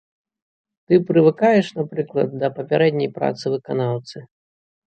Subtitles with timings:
[0.87, 4.17] Ты прывыкаеш, напрыклад, да папярэдняй працы выканаўцы.